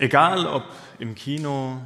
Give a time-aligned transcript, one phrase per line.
[0.00, 0.62] Egal ob
[1.00, 1.82] im Kino,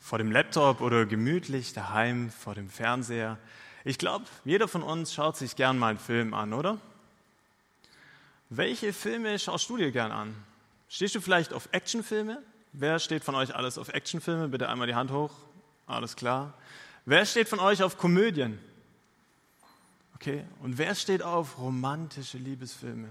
[0.00, 3.36] vor dem Laptop oder gemütlich daheim vor dem Fernseher,
[3.84, 6.78] ich glaube, jeder von uns schaut sich gern mal einen Film an, oder?
[8.48, 10.34] Welche Filme schaust du dir gern an?
[10.88, 12.42] Stehst du vielleicht auf Actionfilme?
[12.72, 14.48] Wer steht von euch alles auf Actionfilme?
[14.48, 15.32] Bitte einmal die Hand hoch.
[15.86, 16.54] Alles klar.
[17.04, 18.58] Wer steht von euch auf Komödien?
[20.14, 20.44] Okay.
[20.62, 23.10] Und wer steht auf romantische Liebesfilme?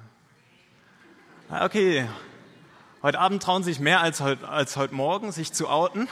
[1.49, 2.07] Ah, okay,
[3.03, 6.07] Heute Abend trauen sich mehr als heute, als heute Morgen, sich zu outen.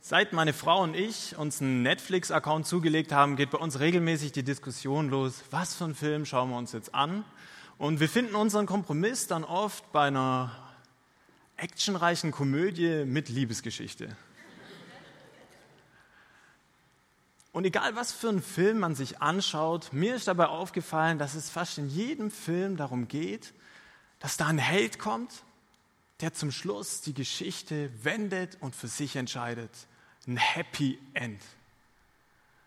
[0.00, 4.44] Seit meine Frau und ich uns einen Netflix-Account zugelegt haben, geht bei uns regelmäßig die
[4.44, 7.24] Diskussion los, was für einen Film schauen wir uns jetzt an.
[7.76, 10.52] Und wir finden unseren Kompromiss dann oft bei einer
[11.56, 14.16] actionreichen Komödie mit Liebesgeschichte.
[17.52, 21.50] Und egal, was für einen Film man sich anschaut, mir ist dabei aufgefallen, dass es
[21.50, 23.54] fast in jedem Film darum geht,
[24.20, 25.44] dass da ein Held kommt,
[26.20, 29.70] der zum Schluss die Geschichte wendet und für sich entscheidet.
[30.26, 31.40] Ein Happy End.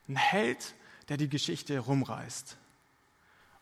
[0.07, 0.73] Ein Held,
[1.09, 2.57] der die Geschichte rumreißt.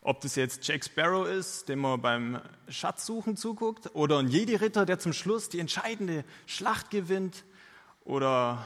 [0.02, 5.00] Ob das jetzt Jack Sparrow ist, dem man beim Schatzsuchen zuguckt, oder ein Jedi-Ritter, der
[5.00, 7.44] zum Schluss die entscheidende Schlacht gewinnt,
[8.06, 8.66] oder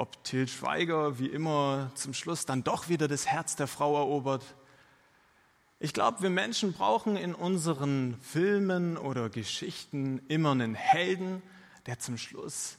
[0.00, 4.42] ob Til Schweiger wie immer zum Schluss dann doch wieder das Herz der Frau erobert.
[5.78, 11.42] Ich glaube, wir Menschen brauchen in unseren Filmen oder Geschichten immer einen Helden,
[11.84, 12.78] der zum Schluss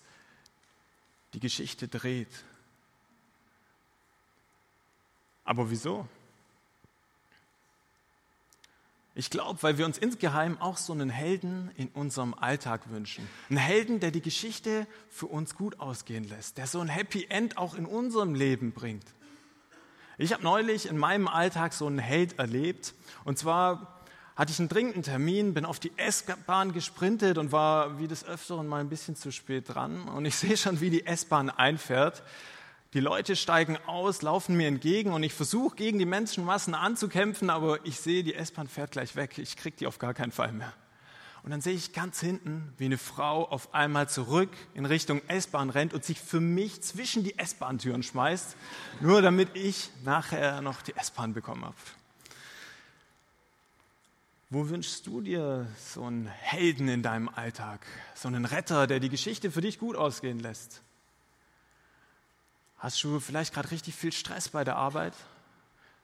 [1.36, 2.44] die Geschichte dreht.
[5.44, 6.08] Aber wieso?
[9.14, 13.28] Ich glaube, weil wir uns insgeheim auch so einen Helden in unserem Alltag wünschen.
[13.50, 17.58] Einen Helden, der die Geschichte für uns gut ausgehen lässt, der so ein Happy End
[17.58, 19.06] auch in unserem Leben bringt.
[20.18, 22.94] Ich habe neulich in meinem Alltag so einen Held erlebt.
[23.26, 24.00] Und zwar
[24.38, 28.66] hatte ich einen dringenden Termin, bin auf die S-Bahn gesprintet und war wie des Öfteren
[28.68, 30.08] mal ein bisschen zu spät dran.
[30.08, 32.24] Und ich sehe schon, wie die S-Bahn einfährt.
[32.94, 37.86] Die Leute steigen aus, laufen mir entgegen und ich versuche gegen die Menschenmassen anzukämpfen, aber
[37.86, 39.38] ich sehe, die S-Bahn fährt gleich weg.
[39.38, 40.74] Ich kriege die auf gar keinen Fall mehr.
[41.44, 45.70] Und dann sehe ich ganz hinten, wie eine Frau auf einmal zurück in Richtung S-Bahn
[45.70, 48.58] rennt und sich für mich zwischen die S-Bahn-Türen schmeißt,
[49.00, 51.76] nur damit ich nachher noch die S-Bahn bekommen habe.
[54.50, 59.08] Wo wünschst du dir so einen Helden in deinem Alltag, so einen Retter, der die
[59.08, 60.82] Geschichte für dich gut ausgehen lässt?
[62.82, 65.14] Hast du vielleicht gerade richtig viel Stress bei der Arbeit?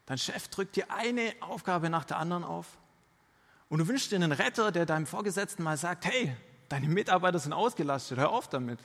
[0.05, 2.67] Dein Chef drückt dir eine Aufgabe nach der anderen auf.
[3.67, 6.35] Und du wünschst dir einen Retter, der deinem Vorgesetzten mal sagt, hey,
[6.69, 8.77] deine Mitarbeiter sind ausgelastet, hör auf damit.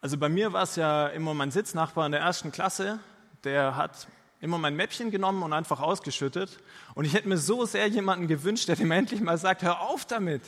[0.00, 3.00] Also bei mir war es ja immer mein Sitznachbar in der ersten Klasse,
[3.42, 4.06] der hat
[4.40, 6.60] immer mein Mäppchen genommen und einfach ausgeschüttet.
[6.94, 10.04] Und ich hätte mir so sehr jemanden gewünscht, der dem endlich mal sagt, hör auf
[10.04, 10.42] damit.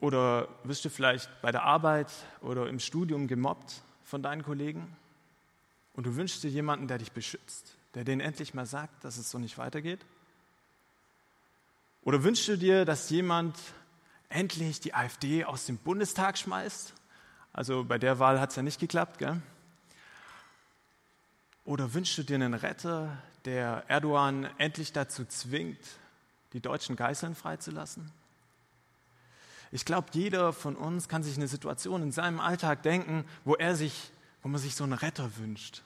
[0.00, 4.96] Oder wirst du vielleicht bei der Arbeit oder im Studium gemobbt von deinen Kollegen?
[5.94, 9.30] Und du wünschst dir jemanden, der dich beschützt, der denen endlich mal sagt, dass es
[9.30, 10.00] so nicht weitergeht?
[12.02, 13.58] Oder wünschst du dir, dass jemand
[14.30, 16.94] endlich die AfD aus dem Bundestag schmeißt?
[17.52, 19.42] Also bei der Wahl hat es ja nicht geklappt, gell?
[21.66, 25.78] Oder wünschst du dir einen Retter, der Erdogan endlich dazu zwingt,
[26.54, 28.10] die deutschen Geiseln freizulassen?
[29.72, 33.76] Ich glaube, jeder von uns kann sich eine Situation in seinem Alltag denken, wo er
[33.76, 34.10] sich,
[34.42, 35.82] wo man sich so einen Retter wünscht.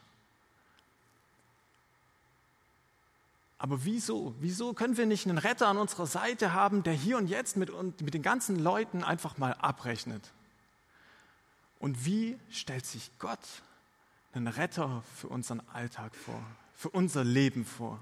[3.57, 4.35] Aber wieso?
[4.39, 7.71] Wieso können wir nicht einen Retter an unserer Seite haben, der hier und jetzt mit,
[8.01, 10.31] mit den ganzen Leuten einfach mal abrechnet?
[11.79, 13.39] Und wie stellt sich Gott
[14.33, 16.41] einen Retter für unseren Alltag vor,
[16.73, 17.99] für unser Leben vor?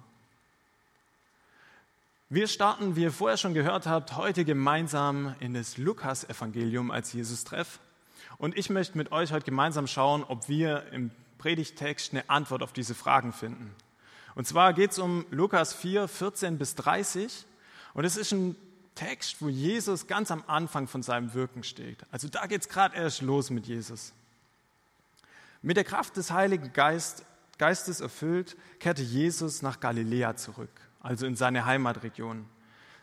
[2.33, 7.79] Wir starten, wie ihr vorher schon gehört habt, heute gemeinsam in das Lukas-Evangelium als Jesus-Treff.
[8.39, 12.73] Und ich möchte mit euch heute gemeinsam schauen, ob wir im Predigtext eine Antwort auf
[12.73, 13.75] diese Fragen finden.
[14.33, 17.45] Und zwar geht es um Lukas 4, 14 bis 30.
[17.93, 18.55] Und es ist ein
[18.95, 21.99] Text, wo Jesus ganz am Anfang von seinem Wirken steht.
[22.09, 24.11] Also da geht es gerade erst los mit Jesus.
[25.61, 27.25] Mit der Kraft des Heiligen Geist,
[27.59, 30.71] Geistes erfüllt, kehrte Jesus nach Galiläa zurück
[31.03, 32.47] also in seine Heimatregion.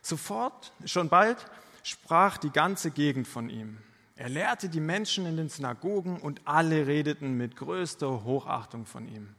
[0.02, 1.46] Sofort, schon bald,
[1.84, 3.78] sprach die ganze Gegend von ihm.
[4.16, 9.34] Er lehrte die Menschen in den Synagogen und alle redeten mit größter Hochachtung von ihm.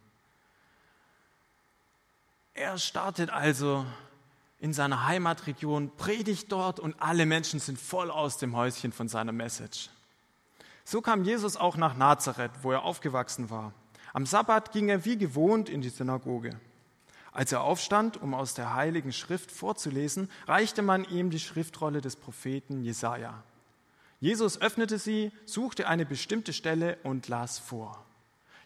[2.54, 3.86] Er startet also
[4.60, 9.31] in seiner Heimatregion, predigt dort und alle Menschen sind voll aus dem Häuschen von seiner
[9.31, 9.90] Message.
[10.84, 13.74] So kam Jesus auch nach Nazareth, wo er aufgewachsen war.
[14.13, 16.60] Am Sabbat ging er wie gewohnt in die Synagoge.
[17.31, 22.16] Als er aufstand, um aus der heiligen Schrift vorzulesen, reichte man ihm die Schriftrolle des
[22.18, 23.44] Propheten Jesaja.
[24.19, 28.06] Jesus öffnete sie, suchte eine bestimmte Stelle und las vor.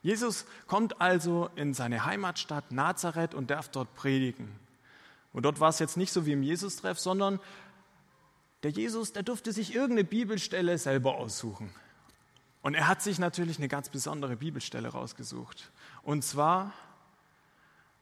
[0.02, 4.60] Jesus kommt also in seine Heimatstadt Nazareth und darf dort predigen.
[5.34, 7.40] Und dort war es jetzt nicht so wie im Jesus-Treff, sondern
[8.64, 11.70] der Jesus, der durfte sich irgendeine Bibelstelle selber aussuchen.
[12.62, 15.72] Und er hat sich natürlich eine ganz besondere Bibelstelle rausgesucht.
[16.02, 16.74] Und zwar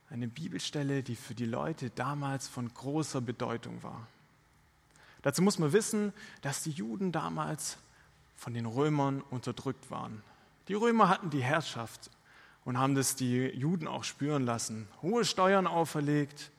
[0.09, 4.07] eine Bibelstelle, die für die Leute damals von großer Bedeutung war.
[5.21, 7.77] Dazu muss man wissen, dass die Juden damals
[8.35, 10.21] von den Römern unterdrückt waren.
[10.67, 12.11] Die Römer hatten die Herrschaft
[12.65, 14.87] und haben das die Juden auch spüren lassen.
[15.01, 16.51] Hohe Steuern auferlegt,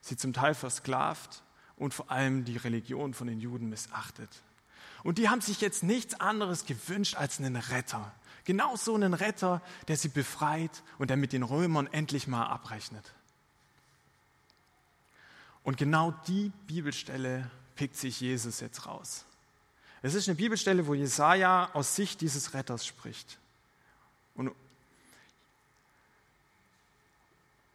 [0.00, 1.42] sie zum Teil versklavt
[1.76, 4.30] und vor allem die Religion von den Juden missachtet.
[5.02, 8.12] Und die haben sich jetzt nichts anderes gewünscht als einen Retter.
[8.44, 13.12] Genau so einen Retter, der sie befreit und der mit den Römern endlich mal abrechnet.
[15.62, 19.24] Und genau die Bibelstelle pickt sich Jesus jetzt raus.
[20.02, 23.38] Es ist eine Bibelstelle, wo Jesaja aus Sicht dieses Retters spricht.
[24.34, 24.50] Und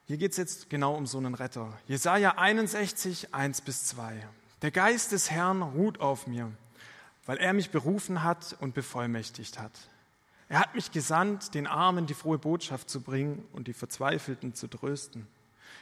[0.08, 1.72] hier geht es jetzt genau um so einen Retter.
[1.88, 4.28] Jesaja 61, 1 bis 2.
[4.62, 6.52] Der Geist des Herrn ruht auf mir,
[7.26, 9.72] weil er mich berufen hat und bevollmächtigt hat
[10.50, 14.68] er hat mich gesandt, den Armen die frohe Botschaft zu bringen und die Verzweifelten zu
[14.68, 15.28] trösten.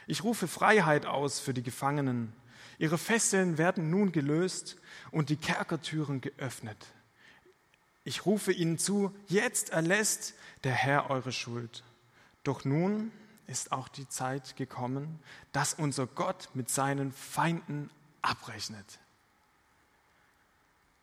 [0.06, 2.32] Ich rufe Freiheit aus für die Gefangenen.
[2.78, 4.76] Ihre Fesseln werden nun gelöst
[5.10, 6.86] und die Kerkertüren geöffnet.
[8.04, 10.34] Ich rufe ihnen zu, jetzt erlässt
[10.64, 11.82] der Herr eure Schuld.
[12.44, 13.10] Doch nun
[13.46, 15.20] ist auch die Zeit gekommen,
[15.52, 17.90] dass unser Gott mit seinen Feinden
[18.22, 19.00] abrechnet.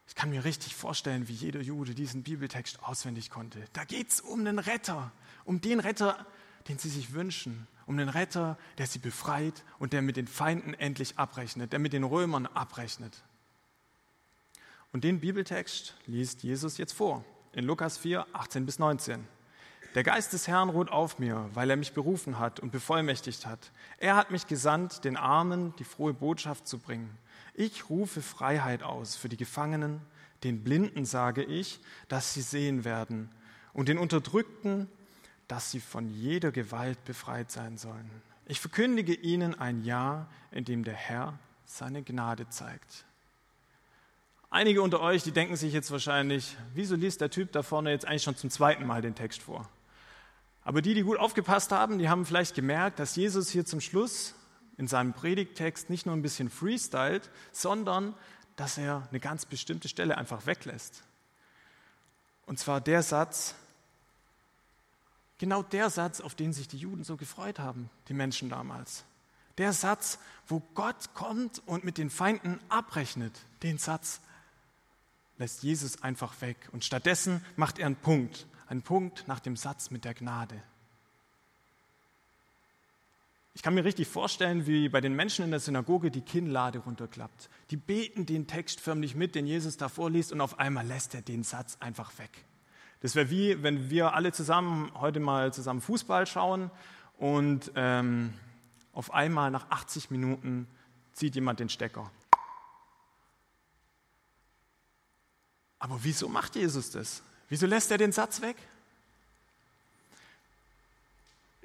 [0.08, 3.64] Ich kann mir richtig vorstellen, wie jeder Jude diesen Bibeltext auswendig konnte.
[3.74, 5.12] Da geht es um den Retter,
[5.46, 6.26] um den Retter,
[6.68, 10.74] den sie sich wünschen, um den Retter, der sie befreit und der mit den Feinden
[10.74, 13.24] endlich abrechnet, der mit den Römern abrechnet.
[14.92, 19.28] Und den Bibeltext liest Jesus jetzt vor, in Lukas 4, 18 bis 19.
[19.96, 23.72] Der Geist des Herrn ruht auf mir, weil er mich berufen hat und bevollmächtigt hat.
[23.98, 27.18] Er hat mich gesandt, den Armen die frohe Botschaft zu bringen
[27.54, 30.02] ich rufe Freiheit aus für die Gefangenen,
[30.44, 33.30] den Blinden sage ich, dass sie sehen werden,
[33.74, 34.88] und den Unterdrückten,
[35.48, 38.10] dass sie von jeder Gewalt befreit sein sollen.
[38.46, 43.06] Ich verkündige ihnen ein Jahr, in dem der Herr seine Gnade zeigt.
[44.50, 48.06] Einige unter euch, die denken sich jetzt wahrscheinlich, wieso liest der Typ da vorne jetzt
[48.06, 49.68] eigentlich schon zum zweiten Mal den Text vor?
[50.64, 54.36] Aber die, die gut aufgepasst haben, die haben vielleicht gemerkt, dass Jesus hier zum Schluss
[54.78, 58.16] in seinem Predigtext nicht nur ein bisschen freestylt, sondern
[58.56, 61.04] dass er eine ganz bestimmte Stelle einfach weglässt.
[62.46, 63.56] Und zwar der Satz,
[65.38, 69.06] genau der Satz, auf den sich die Juden so gefreut haben, die Menschen damals.
[69.58, 74.20] Der Satz, wo Gott kommt und mit den Feinden abrechnet, den Satz
[75.38, 76.70] lässt Jesus einfach weg.
[76.72, 80.62] Und stattdessen macht er einen Punkt, einen Punkt nach dem Satz mit der Gnade.
[83.56, 87.50] Ich kann mir richtig vorstellen, wie bei den Menschen in der Synagoge die Kinnlade runterklappt.
[87.70, 91.22] Die beten den Text förmlich mit, den Jesus da vorliest, und auf einmal lässt er
[91.22, 92.46] den Satz einfach weg.
[93.02, 96.72] Das wäre wie, wenn wir alle zusammen heute mal zusammen Fußball schauen
[97.18, 98.34] und ähm,
[98.92, 100.68] auf einmal nach 80 Minuten
[101.12, 102.10] zieht jemand den Stecker.
[105.80, 107.24] Aber wieso macht Jesus das?
[107.50, 108.56] Wieso lässt er den Satz weg?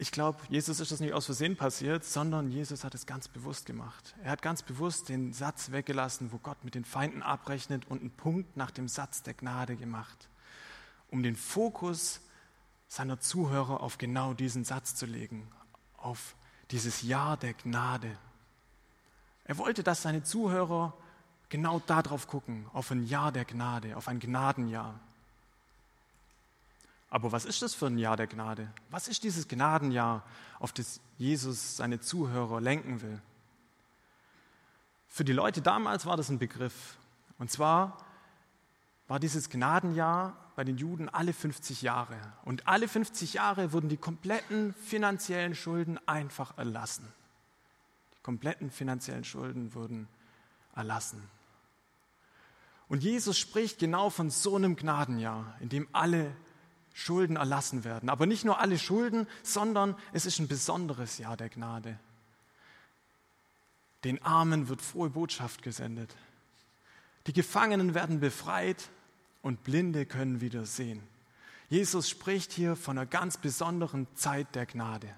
[0.00, 3.66] Ich glaube, Jesus ist das nicht aus Versehen passiert, sondern Jesus hat es ganz bewusst
[3.66, 4.14] gemacht.
[4.22, 8.12] Er hat ganz bewusst den Satz weggelassen, wo Gott mit den Feinden abrechnet und einen
[8.12, 10.28] Punkt nach dem Satz der Gnade gemacht,
[11.10, 12.20] um den Fokus
[12.86, 15.50] seiner Zuhörer auf genau diesen Satz zu legen,
[15.96, 16.36] auf
[16.70, 18.16] dieses Ja der Gnade.
[19.46, 20.94] Er wollte, dass seine Zuhörer
[21.48, 25.00] genau darauf gucken, auf ein Ja der Gnade, auf ein Gnadenjahr.
[27.10, 28.68] Aber was ist das für ein Jahr der Gnade?
[28.90, 30.22] Was ist dieses Gnadenjahr,
[30.58, 33.20] auf das Jesus seine Zuhörer lenken will?
[35.08, 36.98] Für die Leute damals war das ein Begriff.
[37.38, 37.96] Und zwar
[39.08, 42.16] war dieses Gnadenjahr bei den Juden alle 50 Jahre.
[42.44, 47.08] Und alle 50 Jahre wurden die kompletten finanziellen Schulden einfach erlassen.
[48.16, 50.08] Die kompletten finanziellen Schulden wurden
[50.76, 51.22] erlassen.
[52.88, 56.34] Und Jesus spricht genau von so einem Gnadenjahr, in dem alle
[56.98, 58.08] Schulden erlassen werden.
[58.08, 61.96] Aber nicht nur alle Schulden, sondern es ist ein besonderes Jahr der Gnade.
[64.02, 66.16] Den Armen wird frohe Botschaft gesendet.
[67.28, 68.88] Die Gefangenen werden befreit
[69.42, 71.00] und Blinde können wieder sehen.
[71.68, 75.14] Jesus spricht hier von einer ganz besonderen Zeit der Gnade.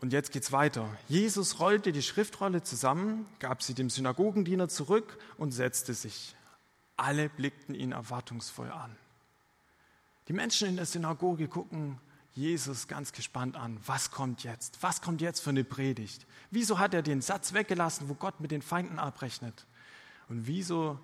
[0.00, 0.88] Und jetzt geht's weiter.
[1.08, 6.34] Jesus rollte die Schriftrolle zusammen, gab sie dem Synagogendiener zurück und setzte sich.
[6.96, 8.96] Alle blickten ihn erwartungsvoll an.
[10.28, 12.00] Die Menschen in der Synagoge gucken
[12.34, 13.78] Jesus ganz gespannt an.
[13.86, 14.82] Was kommt jetzt?
[14.82, 16.26] Was kommt jetzt für eine Predigt?
[16.50, 19.66] Wieso hat er den Satz weggelassen, wo Gott mit den Feinden abrechnet?
[20.28, 20.98] Und wieso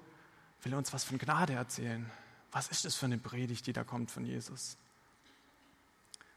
[0.63, 2.11] will er uns was von Gnade erzählen?
[2.53, 4.77] Was ist das für eine Predigt, die da kommt von Jesus?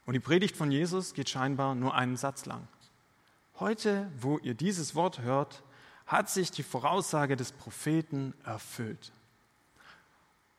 [0.06, 2.68] Und die Predigt von Jesus geht scheinbar nur einen Satz lang.
[3.58, 5.62] Heute, wo ihr dieses Wort hört,
[6.06, 9.12] hat sich die Voraussage des Propheten erfüllt.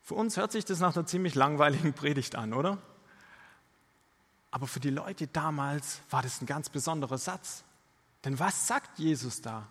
[0.06, 2.78] Für uns hört sich das nach einer ziemlich langweiligen Predigt an, oder?
[4.52, 7.64] Aber für die Leute damals war das ein ganz besonderer Satz.
[8.24, 9.66] Denn was sagt Jesus da?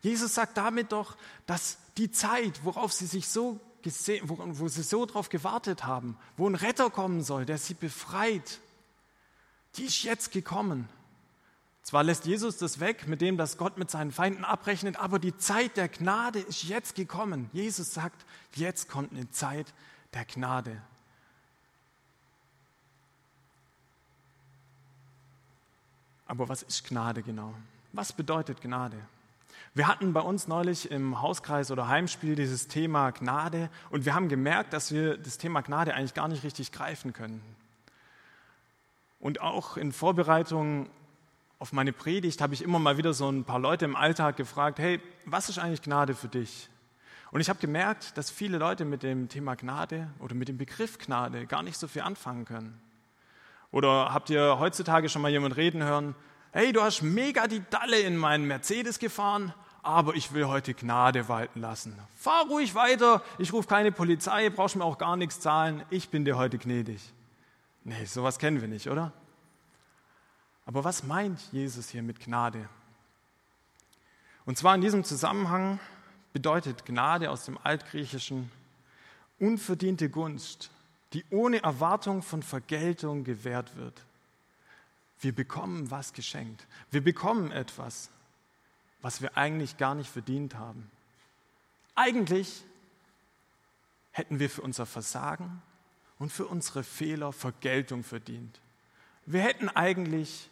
[0.00, 1.16] Jesus sagt damit doch,
[1.46, 6.16] dass die Zeit, worauf sie sich so gesehen, wo, wo sie so darauf gewartet haben,
[6.36, 8.60] wo ein Retter kommen soll, der sie befreit,
[9.74, 10.88] die ist jetzt gekommen.
[11.84, 15.36] Zwar lässt Jesus das weg, mit dem, dass Gott mit seinen Feinden abrechnet, aber die
[15.36, 17.50] Zeit der Gnade ist jetzt gekommen.
[17.52, 18.24] Jesus sagt,
[18.54, 19.74] jetzt kommt eine Zeit
[20.14, 20.80] der Gnade.
[26.26, 27.54] Aber was ist Gnade genau?
[27.92, 28.96] Was bedeutet Gnade?
[29.74, 34.30] Wir hatten bei uns neulich im Hauskreis oder Heimspiel dieses Thema Gnade und wir haben
[34.30, 37.42] gemerkt, dass wir das Thema Gnade eigentlich gar nicht richtig greifen können.
[39.20, 40.88] Und auch in Vorbereitung
[41.64, 44.78] auf meine Predigt habe ich immer mal wieder so ein paar Leute im Alltag gefragt,
[44.78, 46.68] hey, was ist eigentlich Gnade für dich?
[47.30, 50.98] Und ich habe gemerkt, dass viele Leute mit dem Thema Gnade oder mit dem Begriff
[50.98, 52.78] Gnade gar nicht so viel anfangen können.
[53.70, 56.14] Oder habt ihr heutzutage schon mal jemand reden hören,
[56.52, 61.30] hey, du hast mega die Dalle in meinen Mercedes gefahren, aber ich will heute Gnade
[61.30, 61.98] walten lassen.
[62.14, 66.26] Fahr ruhig weiter, ich rufe keine Polizei, brauchst mir auch gar nichts zahlen, ich bin
[66.26, 67.00] dir heute gnädig.
[67.84, 69.14] Nee, sowas kennen wir nicht, oder?
[70.66, 72.68] Aber was meint Jesus hier mit Gnade?
[74.46, 75.78] Und zwar in diesem Zusammenhang
[76.32, 78.50] bedeutet Gnade aus dem Altgriechischen
[79.38, 80.70] unverdiente Gunst,
[81.12, 84.00] die ohne Erwartung von Vergeltung gewährt wird.
[85.20, 86.66] Wir bekommen was geschenkt.
[86.90, 88.10] Wir bekommen etwas,
[89.00, 90.90] was wir eigentlich gar nicht verdient haben.
[91.94, 92.64] Eigentlich
[94.12, 95.62] hätten wir für unser Versagen
[96.18, 98.60] und für unsere Fehler Vergeltung verdient.
[99.26, 100.50] Wir hätten eigentlich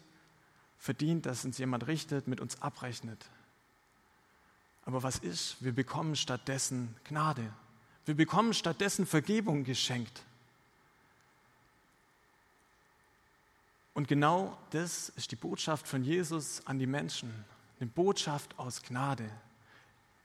[0.83, 3.29] verdient, dass uns jemand richtet, mit uns abrechnet.
[4.83, 5.55] Aber was ist?
[5.61, 7.53] Wir bekommen stattdessen Gnade.
[8.03, 10.23] Wir bekommen stattdessen Vergebung geschenkt.
[13.93, 17.31] Und genau das ist die Botschaft von Jesus an die Menschen.
[17.79, 19.29] Eine Botschaft aus Gnade.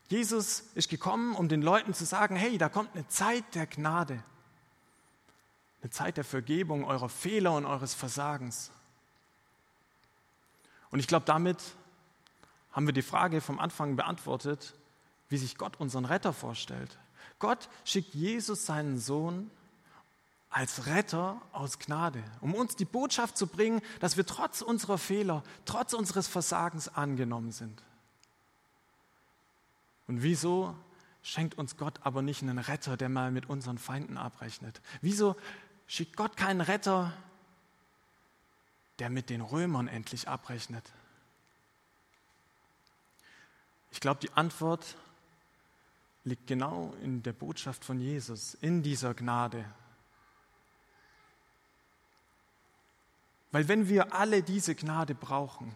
[0.08, 4.24] Jesus ist gekommen, um den Leuten zu sagen, hey, da kommt eine Zeit der Gnade.
[5.82, 8.72] Eine Zeit der Vergebung eurer Fehler und eures Versagens.
[10.90, 11.58] Und ich glaube, damit
[12.72, 14.74] haben wir die Frage vom Anfang beantwortet,
[15.28, 16.98] wie sich Gott unseren Retter vorstellt.
[17.38, 19.50] Gott schickt Jesus seinen Sohn
[20.50, 25.42] als Retter aus Gnade, um uns die Botschaft zu bringen, dass wir trotz unserer Fehler,
[25.66, 27.82] trotz unseres Versagens angenommen sind.
[30.06, 30.74] Und wieso
[31.22, 34.80] schenkt uns Gott aber nicht einen Retter, der mal mit unseren Feinden abrechnet?
[35.02, 35.36] Wieso
[35.86, 37.12] schickt Gott keinen Retter,
[38.98, 40.92] der mit den Römern endlich abrechnet?
[43.90, 44.96] Ich glaube, die Antwort
[46.24, 49.64] liegt genau in der Botschaft von Jesus, in dieser Gnade.
[53.50, 55.74] Weil wenn wir alle diese Gnade brauchen,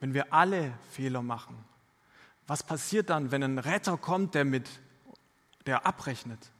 [0.00, 1.62] wenn wir alle Fehler machen,
[2.46, 4.68] was passiert dann, wenn ein Retter kommt, der mit
[5.66, 6.50] der abrechnet?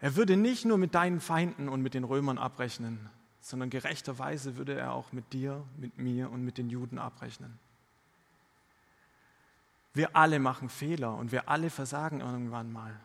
[0.00, 4.78] Er würde nicht nur mit deinen Feinden und mit den Römern abrechnen, sondern gerechterweise würde
[4.78, 7.58] er auch mit dir, mit mir und mit den Juden abrechnen.
[9.92, 12.98] Wir alle machen Fehler und wir alle versagen irgendwann mal.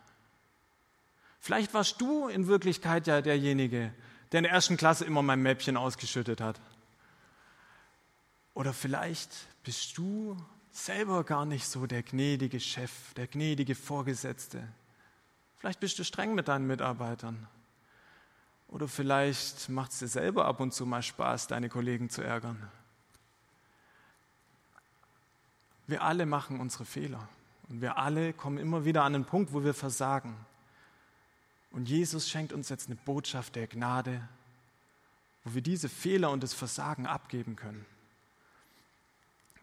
[1.40, 3.94] Vielleicht warst du in Wirklichkeit ja derjenige,
[4.32, 6.60] der in der ersten Klasse immer mein Mäppchen ausgeschüttet hat.
[8.54, 9.30] Oder vielleicht
[9.64, 10.38] bist du
[10.72, 14.68] selber gar nicht so der gnädige Chef, der gnädige Vorgesetzte.
[15.58, 17.48] Vielleicht bist du streng mit deinen Mitarbeitern.
[18.76, 22.62] Oder vielleicht macht es dir selber ab und zu mal Spaß, deine Kollegen zu ärgern.
[25.88, 27.26] Wir alle machen unsere Fehler
[27.70, 30.36] und wir alle kommen immer wieder an den Punkt, wo wir versagen.
[31.72, 34.28] Und Jesus schenkt uns jetzt eine Botschaft der Gnade,
[35.46, 37.86] wo wir diese Fehler und das Versagen abgeben können.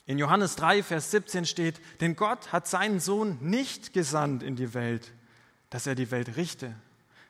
[0.07, 4.73] In Johannes 3, Vers 17 steht, denn Gott hat seinen Sohn nicht gesandt in die
[4.73, 5.13] Welt,
[5.69, 6.75] dass er die Welt richte,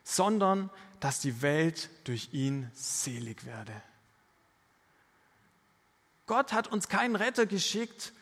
[0.05, 3.73] sondern dass die Welt durch ihn selig werde.
[6.27, 8.13] Gott hat uns keinen Retter geschickt,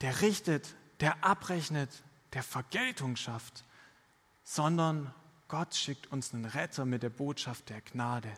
[0.00, 1.90] der richtet, der abrechnet,
[2.32, 3.64] der Vergeltung schafft,
[4.44, 5.14] sondern
[5.48, 8.32] Gott schickt uns einen Retter mit der Botschaft der Gnade.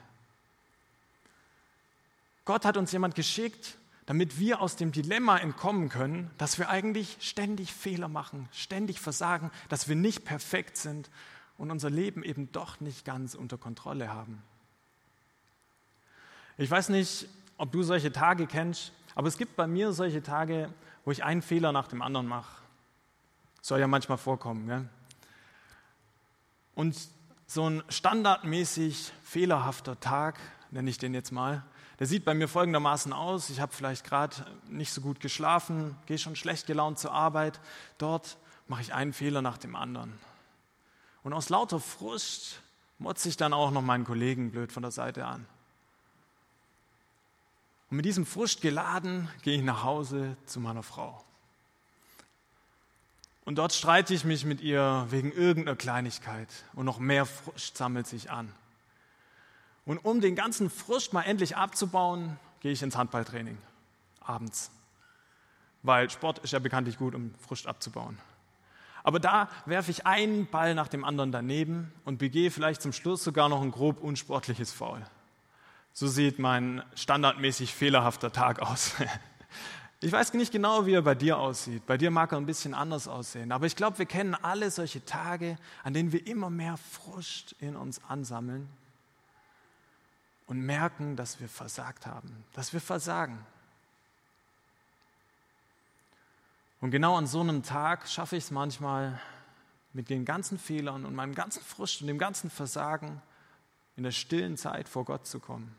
[2.45, 3.77] Gott hat uns jemand geschickt,
[4.07, 9.51] damit wir aus dem Dilemma entkommen können, dass wir eigentlich ständig Fehler machen, ständig versagen,
[9.69, 11.11] dass wir nicht perfekt sind
[11.59, 14.43] und unser Leben eben doch nicht ganz unter Kontrolle haben.
[16.57, 20.73] Ich weiß nicht, ob du solche Tage kennst, aber es gibt bei mir solche Tage,
[21.05, 22.63] wo ich einen Fehler nach dem anderen mache.
[23.61, 24.67] Soll ja manchmal vorkommen.
[24.67, 24.89] Gell?
[26.75, 26.97] Und
[27.47, 30.39] so ein standardmäßig fehlerhafter Tag,
[30.71, 31.65] nenne ich den jetzt mal,
[31.99, 33.51] der sieht bei mir folgendermaßen aus.
[33.51, 34.37] Ich habe vielleicht gerade
[34.69, 37.59] nicht so gut geschlafen, gehe schon schlecht gelaunt zur Arbeit.
[37.99, 38.39] Dort
[38.69, 40.13] mache ich einen Fehler nach dem anderen.
[41.23, 42.61] Und aus lauter Frust
[42.99, 45.47] motze ich dann auch noch meinen Kollegen blöd von der Seite an.
[47.91, 51.25] Und mit diesem Frust geladen gehe ich nach Hause zu meiner Frau.
[53.45, 58.07] Und dort streite ich mich mit ihr wegen irgendeiner Kleinigkeit und noch mehr Frust sammelt
[58.07, 58.53] sich an.
[59.87, 63.57] Und um den ganzen Frust mal endlich abzubauen, gehe ich ins Handballtraining
[64.21, 64.71] abends.
[65.83, 68.19] Weil Sport ist ja bekanntlich gut, um Frust abzubauen.
[69.03, 73.25] Aber da werfe ich einen Ball nach dem anderen daneben und begehe vielleicht zum Schluss
[73.25, 75.05] sogar noch ein grob unsportliches Foul.
[75.93, 78.95] So sieht mein standardmäßig fehlerhafter Tag aus.
[80.01, 81.85] Ich weiß nicht genau, wie er bei dir aussieht.
[81.85, 83.51] Bei dir mag er ein bisschen anders aussehen.
[83.51, 87.75] Aber ich glaube, wir kennen alle solche Tage, an denen wir immer mehr Frust in
[87.75, 88.69] uns ansammeln
[90.47, 93.45] und merken, dass wir versagt haben, dass wir versagen.
[96.81, 99.21] Und genau an so einem Tag schaffe ich es manchmal,
[99.93, 103.21] mit den ganzen Fehlern und meinem ganzen Frust und dem ganzen Versagen
[103.97, 105.75] in der stillen Zeit vor Gott zu kommen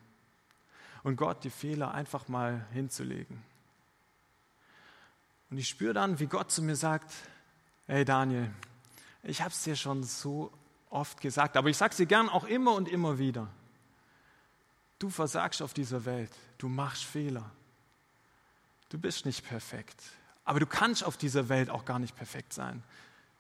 [1.04, 3.42] und Gott die Fehler einfach mal hinzulegen.
[5.50, 7.14] Und ich spüre dann, wie Gott zu mir sagt,
[7.88, 8.52] hey Daniel,
[9.24, 10.52] ich habe es dir schon so
[10.90, 13.48] oft gesagt, aber ich sage es dir gern auch immer und immer wieder.
[14.98, 17.50] Du versagst auf dieser Welt, du machst Fehler.
[18.90, 20.04] Du bist nicht perfekt,
[20.50, 22.84] aber du kannst auf dieser Welt auch gar nicht perfekt sein.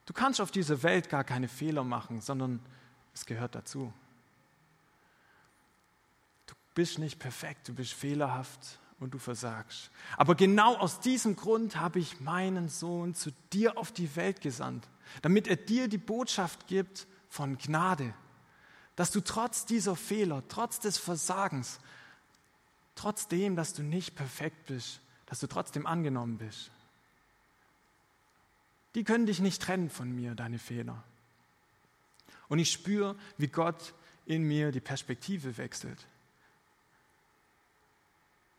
[0.05, 2.59] Du kannst auf dieser Welt gar keine Fehler machen, sondern
[3.13, 3.93] es gehört dazu
[6.79, 9.91] bist nicht perfekt, du bist fehlerhaft und du versagst.
[10.15, 14.87] Aber genau aus diesem Grund habe ich meinen Sohn zu dir auf die Welt gesandt,
[15.21, 18.13] damit er dir die Botschaft gibt von Gnade,
[18.95, 21.81] dass du trotz dieser Fehler, trotz des Versagens,
[22.95, 26.71] trotzdem, dass du nicht perfekt bist, dass du trotzdem angenommen bist.
[28.95, 31.03] Die können dich nicht trennen von mir, deine Fehler.
[32.47, 33.93] Und ich spüre, wie Gott
[34.25, 36.07] in mir die Perspektive wechselt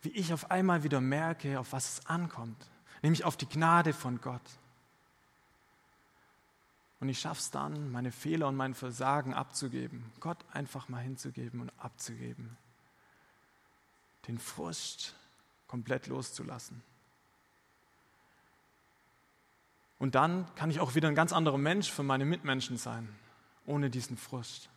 [0.03, 2.67] wie ich auf einmal wieder merke, auf was es ankommt,
[3.03, 4.41] nämlich auf die Gnade von Gott.
[7.01, 11.61] Und ich schaffe es dann, meine Fehler und mein Versagen abzugeben, Gott einfach mal hinzugeben
[11.61, 12.57] und abzugeben,
[14.29, 15.15] den Frust
[15.67, 16.83] komplett loszulassen.
[20.01, 23.07] Und dann kann ich auch wieder ein ganz anderer Mensch für meine Mitmenschen sein,
[23.67, 24.71] ohne diesen Frust.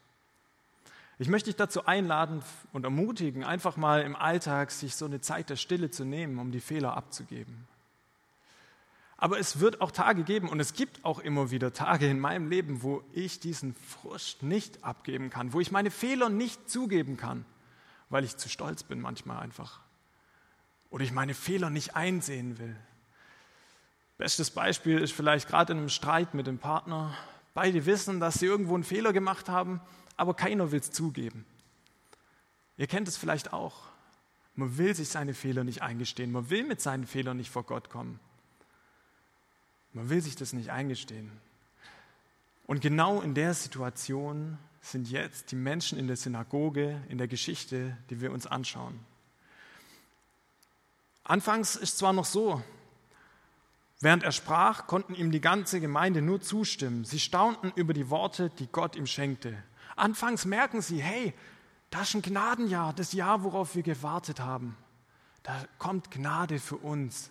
[1.18, 5.50] Ich möchte dich dazu einladen und ermutigen, einfach mal im Alltag sich so eine Zeit
[5.50, 7.68] der Stille zu nehmen, um die Fehler abzugeben.
[9.16, 12.50] Aber es wird auch Tage geben und es gibt auch immer wieder Tage in meinem
[12.50, 17.46] Leben, wo ich diesen Frust nicht abgeben kann, wo ich meine Fehler nicht zugeben kann,
[18.10, 19.80] weil ich zu stolz bin manchmal einfach.
[20.90, 22.76] Oder ich meine Fehler nicht einsehen will.
[24.24, 27.14] Bestes Beispiel ist vielleicht gerade in einem Streit mit dem Partner.
[27.54, 29.82] Beide wissen, dass sie irgendwo einen Fehler gemacht haben
[30.18, 31.46] aber keiner will es zugeben.
[32.78, 33.88] Ihr kennt es vielleicht auch.
[34.56, 36.32] Man will sich seine Fehler nicht eingestehen.
[36.32, 38.20] Man will mit seinen Fehlern nicht vor Gott kommen.
[39.94, 41.32] Man will sich das nicht eingestehen.
[42.66, 47.98] Und genau in der Situation sind jetzt die Menschen in der Synagoge, in der Geschichte,
[48.10, 49.00] die wir uns anschauen.
[51.24, 52.62] Anfangs ist zwar noch so,
[54.00, 57.06] während er sprach, konnten ihm die ganze Gemeinde nur zustimmen.
[57.06, 59.62] Sie staunten über die Worte, die Gott ihm schenkte.
[59.96, 61.34] Anfangs merken sie, hey,
[61.90, 64.76] das ist ein Gnadenjahr, das Jahr, worauf wir gewartet haben.
[65.44, 67.30] Da kommt Gnade für uns.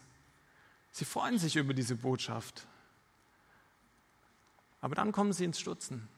[0.92, 2.66] Sie freuen sich über diese Botschaft.
[4.81, 6.09] Aber dann kommen sie ins Stutzen.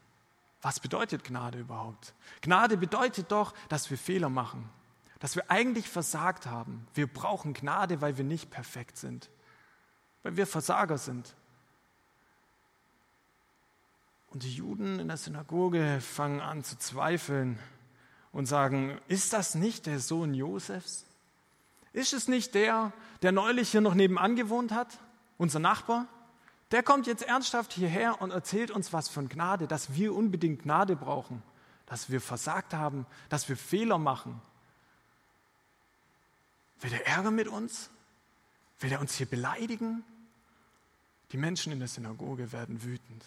[0.61, 2.15] Was bedeutet Gnade überhaupt?
[2.41, 4.69] Gnade bedeutet doch, dass wir Fehler machen,
[5.21, 6.87] dass wir eigentlich versagt haben.
[6.95, 9.29] Wir brauchen Gnade, weil wir nicht perfekt sind,
[10.25, 11.33] weil wir Versager sind.
[14.31, 17.57] Und die Juden in der Synagoge fangen an zu zweifeln
[18.33, 21.07] und sagen, ist das nicht der Sohn Josefs?
[21.93, 24.99] Ist es nicht der, der neulich hier noch nebenan gewohnt hat,
[25.39, 26.09] unser Nachbar?
[26.73, 30.97] Der kommt jetzt ernsthaft hierher und erzählt uns was von Gnade, dass wir unbedingt Gnade
[30.97, 31.41] brauchen,
[31.87, 34.43] dass wir versagt haben, dass wir Fehler machen.
[36.81, 37.91] Will der Ärger mit uns?
[38.81, 40.03] Will er uns hier beleidigen?
[41.33, 43.25] Die Menschen in der Synagoge werden wütend.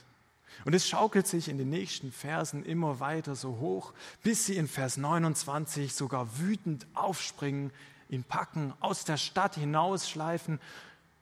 [0.65, 4.67] Und es schaukelt sich in den nächsten Versen immer weiter so hoch, bis sie in
[4.67, 7.71] Vers 29 sogar wütend aufspringen,
[8.10, 10.60] ihn packen, aus der Stadt hinausschleifen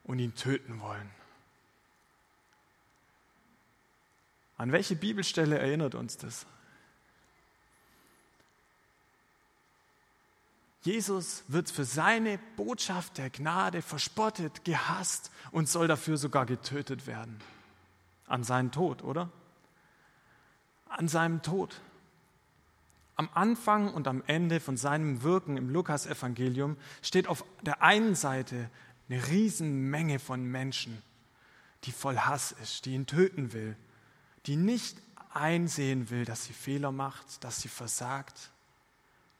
[0.04, 1.10] und ihn töten wollen.
[4.56, 6.46] An welche Bibelstelle erinnert uns das?
[10.86, 17.40] Jesus wird für seine Botschaft der Gnade verspottet, gehasst und soll dafür sogar getötet werden.
[18.28, 19.28] An seinen Tod, oder?
[20.88, 21.80] An seinem Tod.
[23.16, 28.70] Am Anfang und am Ende von seinem Wirken im Lukasevangelium steht auf der einen Seite
[29.08, 31.02] eine Riesenmenge von Menschen,
[31.82, 33.76] die voll Hass ist, die ihn töten will,
[34.46, 34.98] die nicht
[35.34, 38.52] einsehen will, dass sie Fehler macht, dass sie versagt,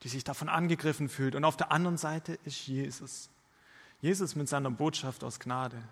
[0.07, 1.35] die sich davon angegriffen fühlt.
[1.35, 3.29] Und auf der anderen Seite ist Jesus.
[4.01, 5.83] Jesus mit seiner Botschaft aus Gnade,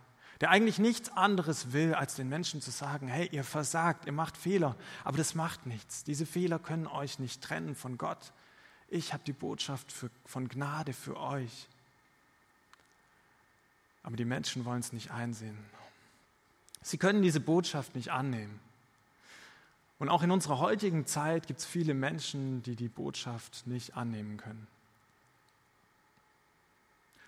[0.41, 4.37] der eigentlich nichts anderes will, als den Menschen zu sagen, hey, ihr versagt, ihr macht
[4.37, 6.05] Fehler, aber das macht nichts.
[6.05, 8.33] Diese Fehler können euch nicht trennen von Gott.
[8.87, 11.69] Ich habe die Botschaft für, von Gnade für euch.
[14.05, 15.59] Aber die Menschen wollen es nicht einsehen.
[16.83, 18.61] Sie können diese Botschaft nicht annehmen.
[19.99, 24.37] Und auch in unserer heutigen Zeit gibt es viele Menschen, die die Botschaft nicht annehmen
[24.37, 24.67] können.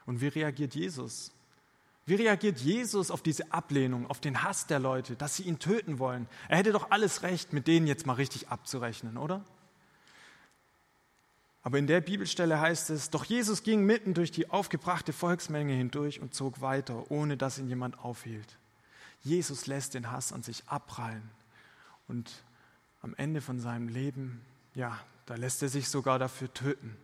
[0.05, 1.33] Und wie reagiert Jesus?
[2.07, 5.98] Wie reagiert Jesus auf diese Ablehnung, auf den Hass der Leute, dass sie ihn töten
[5.98, 6.29] wollen?
[6.48, 9.44] Er hätte doch alles Recht, mit denen jetzt mal richtig abzurechnen, oder?
[11.64, 16.20] Aber in der Bibelstelle heißt es, doch Jesus ging mitten durch die aufgebrachte Volksmenge hindurch
[16.20, 18.57] und zog weiter, ohne dass ihn jemand aufhielt.
[19.24, 21.29] Jesus lässt den Hass an sich abprallen
[22.07, 22.44] und
[23.02, 26.96] am Ende von seinem Leben, ja, da lässt er sich sogar dafür töten.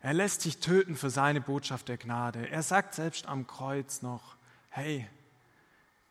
[0.00, 2.48] Er lässt sich töten für seine Botschaft der Gnade.
[2.48, 4.36] Er sagt selbst am Kreuz noch,
[4.70, 5.08] hey,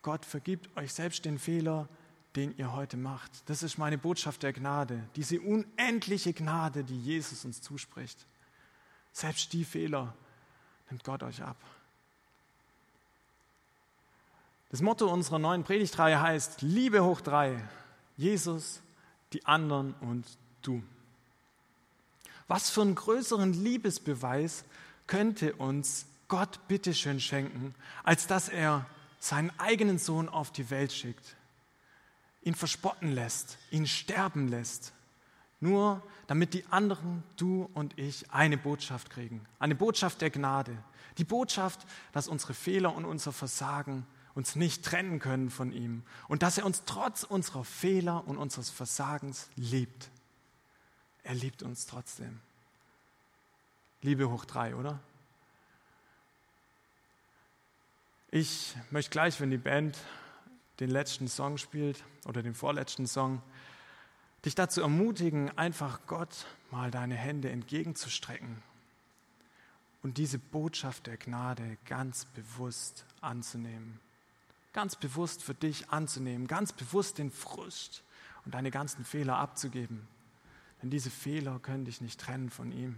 [0.02, 1.88] Gott vergibt euch selbst den Fehler,
[2.36, 3.32] den ihr heute macht.
[3.50, 8.26] Das ist meine Botschaft der Gnade, diese unendliche Gnade, die Jesus uns zuspricht.
[9.12, 10.14] Selbst die Fehler
[10.90, 11.58] nimmt Gott euch ab.
[14.70, 17.58] Das Motto unserer neuen Predigtreihe heißt Liebe hoch drei.
[18.18, 18.82] Jesus,
[19.34, 20.26] die anderen und
[20.64, 20.84] du.
[22.48, 24.66] Was für einen größeren Liebesbeweis
[25.06, 28.86] könnte uns Gott bitteschön schenken, als dass er
[29.20, 31.36] seinen eigenen Sohn auf die Welt schickt,
[32.44, 34.94] ihn verspotten lässt, ihn sterben lässt,
[35.60, 40.78] nur damit die anderen, du und ich, eine Botschaft kriegen, eine Botschaft der Gnade,
[41.18, 44.06] die Botschaft, dass unsere Fehler und unser Versagen
[44.38, 48.70] uns nicht trennen können von ihm und dass er uns trotz unserer Fehler und unseres
[48.70, 50.12] Versagens liebt.
[51.24, 52.40] Er liebt uns trotzdem.
[54.04, 55.00] Liebe hoch drei, oder?
[58.30, 59.98] Ich möchte gleich, wenn die Band
[60.80, 63.42] den letzten Song spielt oder den vorletzten Song,
[64.46, 68.62] dich dazu ermutigen, einfach Gott mal deine Hände entgegenzustrecken
[70.04, 74.00] und diese Botschaft der Gnade ganz bewusst anzunehmen
[74.78, 78.04] ganz bewusst für dich anzunehmen, ganz bewusst den Frust
[78.46, 80.08] und deine ganzen Fehler abzugeben.
[80.80, 82.96] Denn diese Fehler können dich nicht trennen von ihm.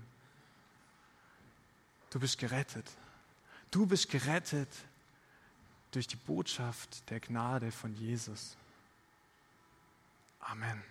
[2.10, 2.86] Du bist gerettet.
[3.72, 4.68] Du bist gerettet
[5.92, 8.58] durch die Botschaft der Gnade von Jesus.
[10.42, 10.84] Amen.